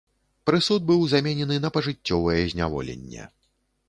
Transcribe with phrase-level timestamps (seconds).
[0.49, 3.27] Прысуд быў заменены на пажыццёвае зняволенне.